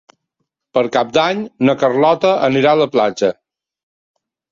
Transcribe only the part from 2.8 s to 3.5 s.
la platja.